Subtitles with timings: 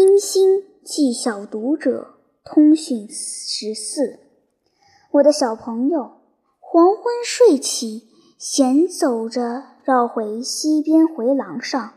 [0.00, 4.20] 冰心寄小读者通讯十四，
[5.10, 6.20] 我的小朋友，
[6.60, 8.06] 黄昏睡起，
[8.38, 11.94] 闲走着，绕回西边回廊上，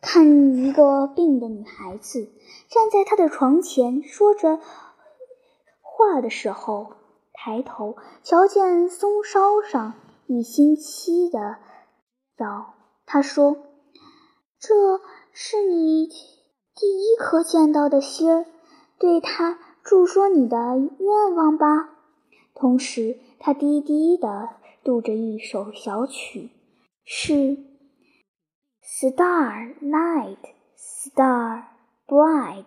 [0.00, 2.32] 看一个病的女孩子
[2.68, 4.58] 站在她的床前说着
[5.80, 6.94] 话的时候，
[7.32, 7.94] 抬头
[8.24, 9.94] 瞧见松梢上
[10.26, 11.58] 一星期的
[12.38, 12.74] 药，
[13.06, 13.56] 他说
[14.58, 15.00] ：“这
[15.32, 16.08] 是你。”
[16.79, 18.45] 第一颗见到的星儿，
[18.99, 20.57] 对他诉说你的
[20.99, 21.89] 愿望吧。
[22.53, 24.49] 同时，他低低地
[24.83, 26.49] 读着一首小曲，
[27.03, 27.57] 是
[28.83, 30.37] Starlight,
[30.77, 31.63] Star
[32.07, 32.65] bright,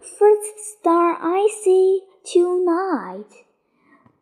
[0.00, 3.26] first star I see tonight.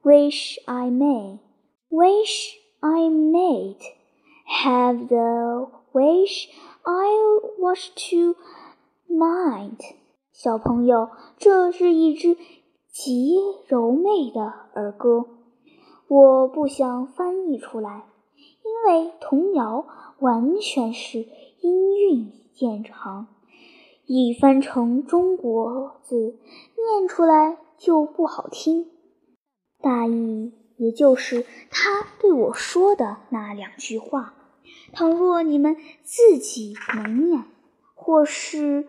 [0.03, 1.41] Wish I may,
[1.89, 3.77] wish I may
[4.47, 6.49] have the wish
[6.83, 8.37] I wish to.
[9.10, 9.80] Mind，
[10.32, 11.10] 小朋友，
[11.40, 12.38] 这是一支
[12.92, 15.26] 极柔媚的儿歌。
[16.08, 18.06] 我不想翻译出来，
[18.64, 19.88] 因为童谣
[20.20, 21.26] 完全是
[21.60, 23.26] 音韵见长，
[24.06, 26.38] 一翻成中国字，
[26.78, 28.92] 念出来就不好听。
[29.82, 34.36] 大意也就是他对我说的那两句话。
[34.94, 37.46] 倘若你们自己能念。
[38.02, 38.88] 或是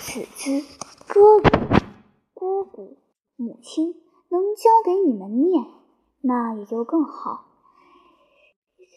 [0.00, 0.62] 此之
[1.06, 1.48] 哥哥、
[2.34, 2.96] 姑姑、
[3.36, 3.94] 母亲
[4.28, 5.64] 能教给你们念，
[6.20, 7.44] 那也就更好。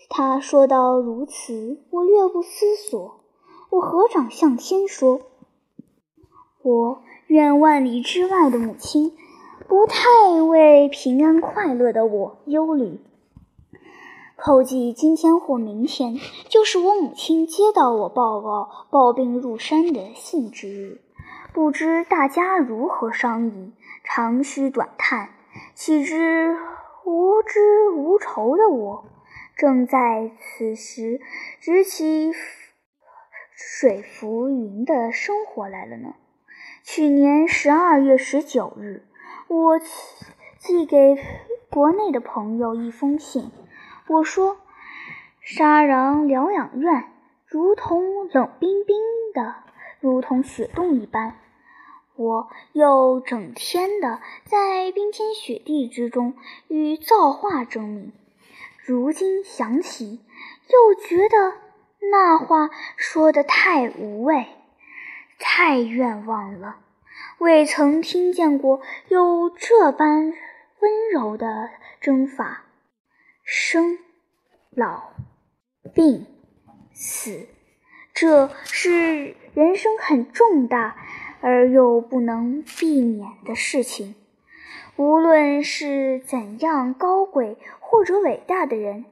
[0.09, 3.21] 他说到如此，我略不思索，
[3.69, 5.21] 我合掌向天说
[6.63, 9.15] ：“我愿万里之外的母亲
[9.67, 12.99] 不太为平安快乐的我忧虑。”
[14.41, 16.15] 后记今天或明天，
[16.47, 21.01] 就是我母亲接到我报告抱病入山的信之日。
[21.53, 23.73] 不知大家如何商议？
[24.01, 25.31] 长吁短叹，
[25.75, 26.55] 岂知
[27.03, 29.03] 无知无愁的我，
[29.57, 31.19] 正在此时
[31.59, 32.31] 执起
[33.53, 36.13] 水浮云的生活来了呢。
[36.83, 39.05] 去年十二月十九日，
[39.49, 39.77] 我
[40.57, 41.17] 寄给
[41.69, 43.51] 国内的朋友一封信。
[44.09, 44.57] 我说
[45.39, 47.11] ：“沙壤疗养院
[47.45, 48.97] 如同冷冰冰
[49.35, 49.57] 的，
[49.99, 51.35] 如同雪洞一般。
[52.15, 56.33] 我又整天的在冰天雪地之中
[56.67, 58.11] 与造化争鸣。
[58.83, 60.19] 如今想起，
[60.69, 61.53] 又觉得
[62.11, 64.47] 那话说的太无味，
[65.37, 66.77] 太冤枉了。
[67.37, 70.33] 未曾听见过有这般
[70.79, 71.69] 温柔的
[72.01, 72.63] 征法。”
[73.51, 73.97] 生、
[74.69, 75.09] 老、
[75.95, 76.27] 病、
[76.93, 77.47] 死，
[78.13, 80.95] 这是人生很重大
[81.41, 84.13] 而又不能避免的事情。
[84.97, 89.05] 无论是怎样高贵或者伟大的人，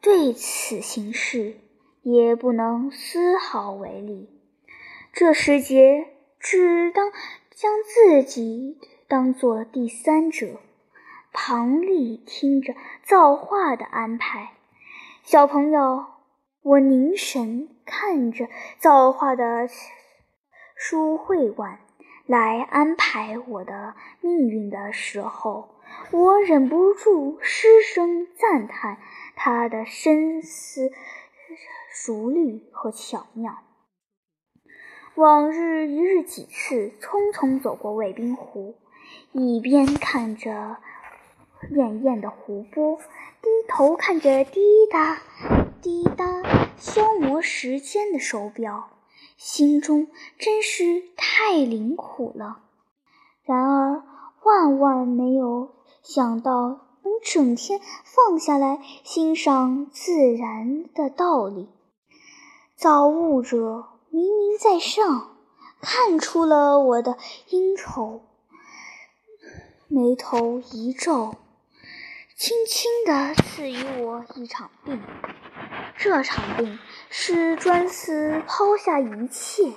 [0.00, 1.56] 对此形势
[2.02, 4.28] 也不能丝毫违例。
[5.12, 6.06] 这时节，
[6.38, 7.10] 只当
[7.56, 8.78] 将自己
[9.08, 10.60] 当做第三者。
[11.32, 14.52] 庞丽听着造化的安排，
[15.22, 16.06] 小朋友，
[16.62, 18.48] 我凝神看着
[18.78, 19.68] 造化的
[20.76, 21.78] 书会馆
[22.26, 25.76] 来安排我的命运的时候，
[26.10, 28.98] 我忍不住失声赞叹
[29.36, 30.90] 他的深思
[31.92, 33.58] 熟虑和巧妙。
[35.14, 38.74] 往日一日几次匆匆走过卫兵湖，
[39.32, 40.78] 一边看着。
[41.68, 42.96] 潋滟的湖泊，
[43.42, 44.60] 低头看着滴
[44.90, 45.20] 答
[45.82, 48.88] 滴答消磨时间的手表，
[49.36, 52.62] 心中真是太灵苦了。
[53.44, 54.02] 然而
[54.42, 55.70] 万万没有
[56.02, 56.52] 想到，
[57.02, 61.68] 能整天放下来欣赏自然的道理。
[62.74, 65.36] 造物者明明在上，
[65.80, 67.18] 看出了我的
[67.50, 68.22] 阴愁，
[69.88, 71.34] 眉头一皱。
[72.40, 74.98] 轻轻地赐予我一场病，
[75.98, 76.78] 这场病
[77.10, 79.74] 是专司抛下一切，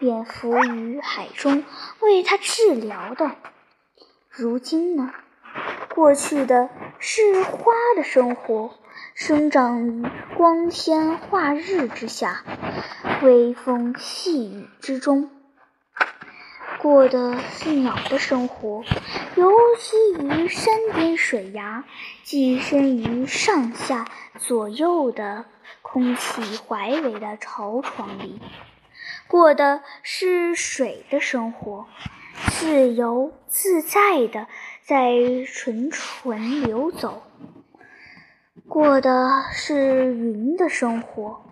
[0.00, 1.64] 便浮于海中
[2.00, 3.36] 为他治疗的。
[4.28, 5.12] 如今呢？
[5.94, 6.68] 过去的
[6.98, 8.74] 是花的生活，
[9.14, 10.04] 生长于
[10.36, 12.42] 光天化日之下，
[13.22, 15.30] 微风细雨之中。
[16.82, 18.82] 过的是鸟的生活，
[19.36, 21.84] 游栖于山巅水崖，
[22.24, 25.44] 寄身于上下左右的
[25.80, 28.40] 空气怀围的巢床里。
[29.28, 31.86] 过的是水的生活，
[32.50, 34.48] 自由自在的
[34.84, 35.14] 在
[35.46, 37.22] 纯纯流走；
[38.66, 41.44] 过的是云的生活，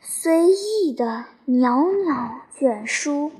[0.00, 3.30] 随意的袅袅卷书，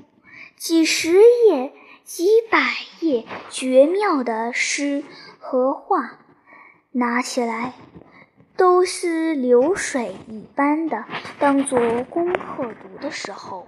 [0.65, 1.73] 几十页、
[2.03, 2.57] 几百
[2.99, 5.03] 页绝妙的诗
[5.37, 6.17] 和画，
[6.91, 7.73] 拿起来。
[8.57, 11.05] 都是流水一般的，
[11.37, 13.67] 当做功课读的时候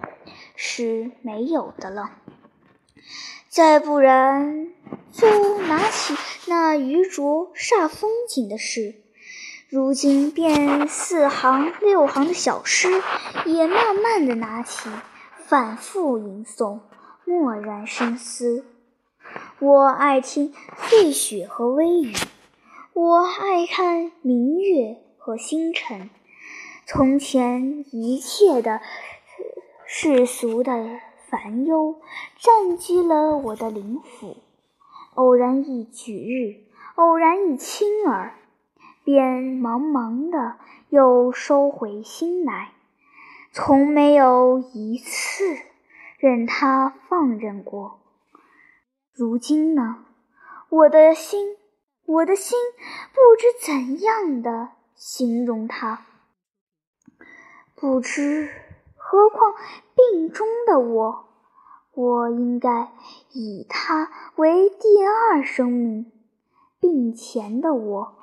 [0.56, 2.10] 是没有的了。
[3.48, 4.70] 再不然，
[5.12, 6.16] 就拿起
[6.48, 8.96] 那愚拙煞风景的诗，
[9.70, 13.04] 如今便四行六行的小诗，
[13.46, 14.90] 也慢慢的拿起，
[15.48, 16.82] 反复吟诵，
[17.24, 18.66] 默然深思。
[19.60, 22.14] 我爱听碎雪和微雨。
[22.92, 26.10] 我爱看明月和星辰。
[26.86, 28.82] 从前一切的
[29.86, 31.00] 世俗的
[31.30, 31.96] 烦忧
[32.38, 34.36] 占据了我的灵府，
[35.14, 38.34] 偶然一举日，偶然一亲耳，
[39.06, 40.58] 便茫茫的
[40.90, 42.74] 又收回心来，
[43.59, 45.44] 从没有一次
[46.19, 48.00] 任他放任过。
[49.12, 50.06] 如今呢，
[50.69, 51.57] 我的心。
[52.06, 52.57] 我的心
[53.12, 56.06] 不知怎样的形容它，
[57.75, 58.50] 不知
[58.95, 59.54] 何况
[59.94, 61.25] 病中的我，
[61.94, 62.94] 我应该
[63.33, 66.06] 以它为第二生命；
[66.80, 68.15] 病前的我，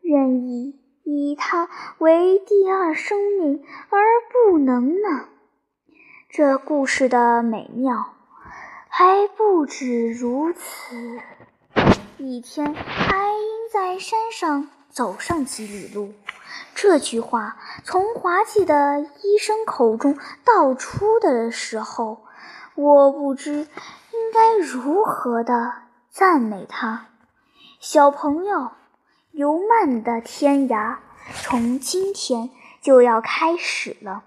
[0.00, 1.68] 愿意以它
[1.98, 3.98] 为第二生命，而
[4.32, 5.28] 不能呢？
[6.30, 8.14] 这故事的美妙
[8.88, 11.20] 还不止如此。
[12.18, 16.12] 一天，爱因在山上走上几里路。
[16.74, 22.24] 这句话从滑稽的医生口中道出的时候，
[22.74, 25.72] 我不知应该如何的
[26.10, 27.06] 赞美他。
[27.80, 28.70] 小朋友，
[29.32, 30.98] 游漫的天涯
[31.42, 32.50] 从今天
[32.82, 34.24] 就要开始了。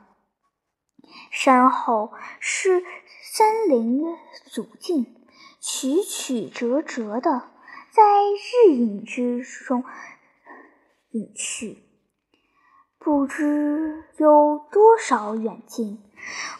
[1.29, 2.83] 山后是
[3.21, 4.01] 森林
[4.47, 5.05] 阻径，
[5.61, 7.51] 曲曲折折的。
[7.91, 8.01] 在
[8.67, 9.85] 日影之中
[11.11, 11.77] 隐去，
[12.97, 16.03] 不知有多少远近。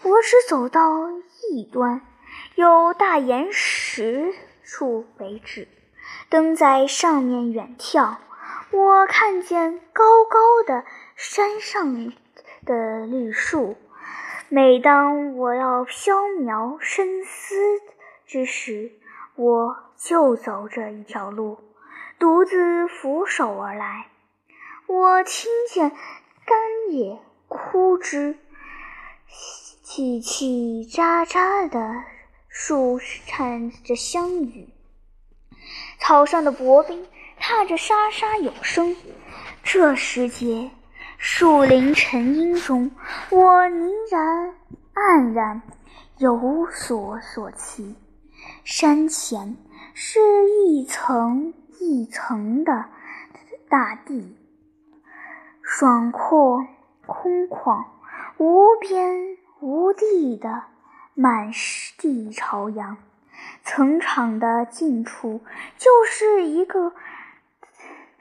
[0.03, 0.81] 我只走到
[1.51, 2.06] 一端，
[2.53, 4.33] 有大岩石
[4.63, 5.68] 处为止。
[6.30, 8.15] 登在上面远眺，
[8.71, 10.83] 我看见高高的
[11.15, 12.13] 山上
[12.65, 13.77] 的绿树。
[14.50, 17.56] 每当我要飘渺深思
[18.25, 18.91] 之时，
[19.35, 21.59] 我就走这一条路，
[22.19, 24.07] 独自俯首而来。
[24.88, 25.89] 我听见
[26.45, 26.57] 干
[26.91, 28.38] 叶枯枝，
[29.83, 32.03] 叽叽喳喳的
[32.47, 34.69] 树唱着香语，
[36.00, 37.07] 草上的薄冰
[37.39, 38.95] 踏着沙沙有声。
[39.63, 40.71] 这时节，
[41.17, 42.91] 树林沉阴中，
[43.29, 44.53] 我凝然
[44.93, 45.61] 黯然，
[46.17, 47.95] 有所所期。
[48.63, 49.57] 山前
[49.93, 50.19] 是
[50.67, 52.85] 一层一层的
[53.67, 54.38] 大地，
[55.61, 56.65] 爽阔
[57.05, 57.85] 空旷，
[58.38, 60.63] 无边无际的
[61.15, 61.51] 满
[61.98, 62.98] 地朝阳。
[63.63, 65.41] 层场的近处
[65.77, 66.93] 就是一个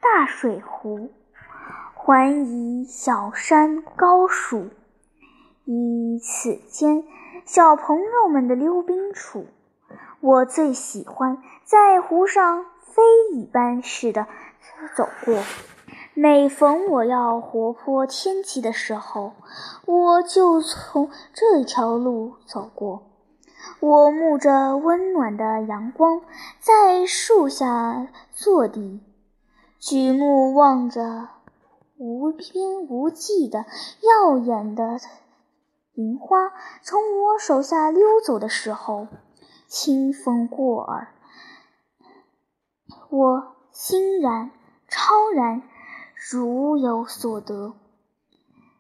[0.05, 1.09] 大水湖，
[1.95, 4.69] 环以小山高树，
[5.65, 7.05] 以此间
[7.47, 9.47] 小朋友们的溜冰处。
[10.21, 14.27] 我最喜欢在湖上飞一般似的
[14.95, 15.43] 走过。
[16.13, 19.33] 每逢我要活泼天气的时候，
[19.87, 23.05] 我就从这条路走过。
[23.81, 26.21] 我沐着温暖的阳光，
[26.61, 29.01] 在树下坐地，
[29.87, 31.29] 举目望着
[31.99, 33.67] 无边无际的
[34.01, 34.99] 耀眼的
[35.93, 39.09] 银花从我手下溜走的时候。
[39.67, 41.09] 清风过耳，
[43.11, 44.53] 我欣然
[44.87, 45.63] 超然，
[46.31, 47.75] 如有所得。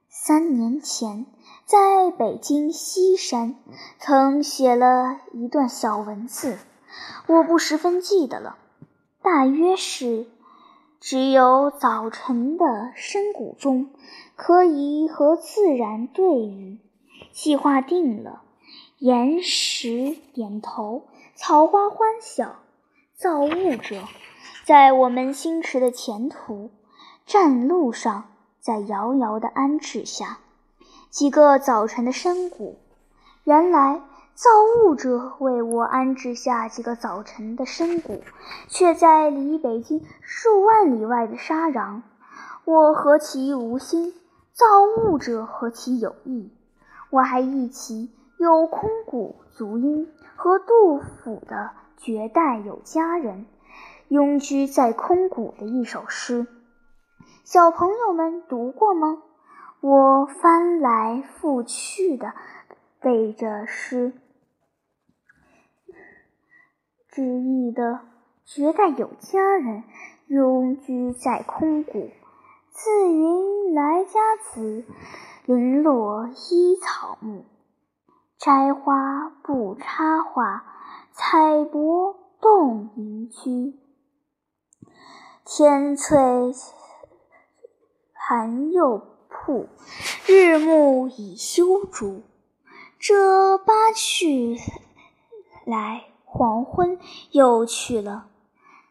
[0.09, 1.27] 三年前，
[1.67, 3.57] 在北京西山，
[3.99, 6.59] 曾写了一段小文字，
[7.27, 8.57] 我不十分记得了，
[9.21, 10.29] 大约是：
[11.07, 13.91] 只有早晨的深谷中，
[14.37, 16.79] 可以和自然对语。
[17.31, 18.41] 计划定了。
[19.01, 21.03] 岩石点头，
[21.35, 22.57] 草花欢笑。
[23.15, 24.03] 造物者
[24.65, 26.71] 在我们星驰的前途、
[27.27, 28.25] 战路上，
[28.59, 30.39] 在遥遥的安置下，
[31.11, 32.79] 几个早晨的山谷。
[33.45, 34.01] 原来
[34.35, 38.21] 造物者为我安置下几个早晨的深谷，
[38.67, 42.03] 却在离北京数万里外的沙壤。
[42.65, 44.13] 我何其无心！
[44.53, 46.51] 造物者何其有意！
[47.11, 53.47] 我还忆起有空谷足音和杜甫的“绝代有佳人，
[54.09, 56.49] 拥居在空谷”的一首诗。
[57.45, 59.23] 小朋友们读过吗？
[59.81, 62.33] 我翻来覆去的
[63.01, 64.13] 背着诗，
[67.15, 68.01] 只意的
[68.45, 69.85] “绝代有佳人，
[70.27, 72.11] 拥居在空谷”。
[72.75, 74.85] 自云来家子。
[75.47, 77.45] 零落依草木，
[78.39, 80.65] 摘花不插花，
[81.13, 83.79] 采柏动邻居。
[85.45, 86.17] 天翠
[88.15, 89.69] 寒又铺，
[90.27, 92.23] 日暮已修竹。
[92.99, 94.57] 这八去
[95.67, 96.07] 来，
[96.37, 96.99] 黄昏
[97.31, 98.27] 又去了。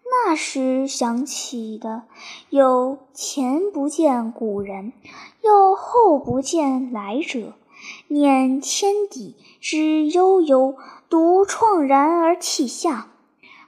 [0.05, 2.03] 那时想起的，
[2.49, 4.93] 有前不见古人，
[5.41, 7.51] 又后不见来者。
[8.07, 10.77] 念天地之悠悠，
[11.09, 13.09] 独怆然而涕下。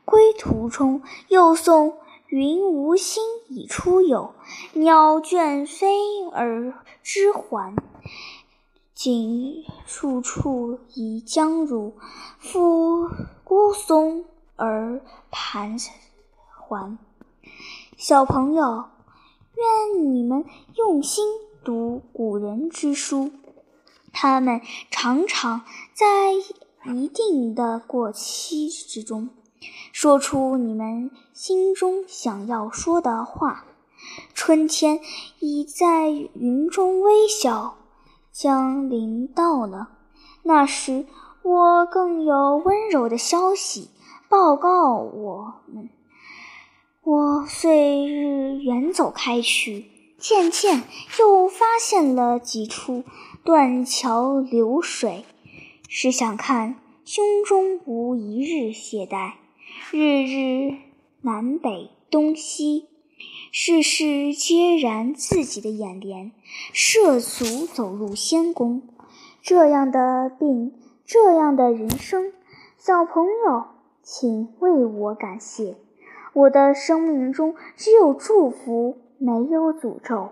[0.06, 4.34] 归途中又送云无心以出游，
[4.72, 5.98] 鸟倦飞
[6.32, 7.76] 而知还。
[8.96, 11.98] 今处处已将入，
[12.40, 13.10] 复
[13.44, 14.24] 孤松
[14.56, 15.78] 而盘。
[16.58, 16.98] 桓，
[17.98, 18.86] 小朋友，
[19.54, 21.26] 愿你们用心
[21.64, 23.32] 读古人之书，
[24.14, 26.32] 他们常常在
[26.86, 29.30] 一定的过期之中，
[29.92, 33.66] 说出你们心中想要说的话。
[34.34, 35.02] 春天
[35.40, 37.78] 已在云中微笑，
[38.38, 39.92] 将临到了。
[40.44, 41.06] 那时，
[41.42, 43.92] 我更有温柔的消息
[44.28, 45.90] 报告我们。
[47.02, 49.86] 我遂日远走开去，
[50.18, 50.84] 渐渐
[51.18, 53.06] 又发现了几处
[53.46, 55.24] 断桥流水，
[55.88, 56.76] 是想看
[57.06, 59.36] 胸中无一日懈怠，
[59.94, 60.76] 日日
[61.22, 62.90] 南北东西，
[63.52, 66.32] 事事皆然自己的眼帘，
[66.74, 68.82] 涉足走入仙宫。
[69.42, 70.74] 这样的病，
[71.06, 72.34] 这样的人生，
[72.78, 73.66] 小朋友，
[74.02, 75.78] 请为我感谢。
[76.34, 80.32] 我的生命中只有祝福，没有诅咒。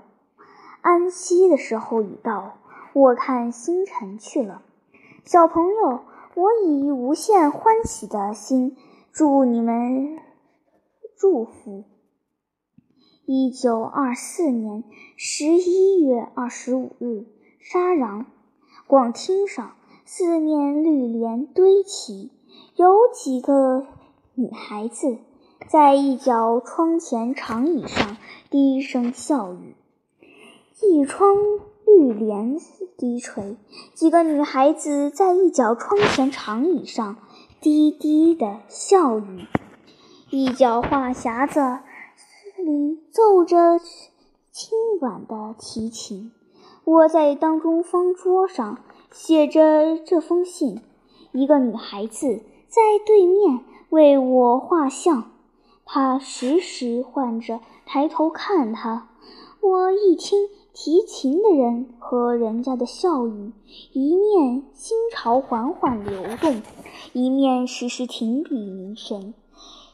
[0.82, 2.58] 安息的时候已到，
[2.92, 4.62] 我看星辰去了。
[5.24, 6.02] 小朋友，
[6.36, 8.75] 我以无限欢喜的心
[9.13, 10.20] 祝你们
[11.16, 11.86] 祝福。
[13.25, 14.84] 一九二四年
[15.15, 17.24] 十一月二十五日，
[17.58, 18.25] 沙壤
[18.86, 22.32] 广厅上四面绿帘堆起，
[22.75, 23.88] 有几个
[24.36, 25.20] 女孩子。
[25.70, 28.18] 在一角窗前长椅上
[28.50, 29.74] 低声笑语，
[30.82, 31.38] 一窗
[31.86, 32.58] 绿帘
[32.98, 33.56] 低垂，
[33.94, 37.15] 几个女孩子在一角窗前长椅上
[37.62, 39.48] 低低的笑语。
[40.30, 41.80] 一角话匣子
[42.65, 43.79] 里奏着
[44.51, 46.32] 轻婉的提琴。
[46.86, 48.79] 我在当中方桌上
[49.12, 50.82] 写着这封信，
[51.32, 55.32] 一个女孩子在对面为我画像。
[55.86, 59.10] 她时时唤着抬头看他，
[59.60, 63.51] 我一听提琴的人和人家的笑语，
[63.91, 66.62] 一面心潮缓缓流动，
[67.12, 69.34] 一面时时停笔凝神。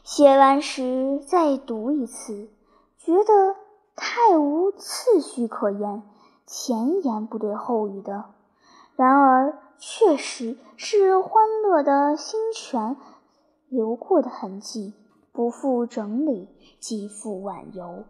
[0.04, 2.48] 写完时再读一次，
[3.02, 3.56] 觉得
[3.96, 6.02] 太无次序可言，
[6.46, 8.26] 前言不对后语的。
[8.94, 12.96] 然而确实是欢乐的心泉
[13.68, 14.94] 流过的痕迹。
[15.32, 16.48] 不复整理，
[16.80, 18.04] 即复晚游。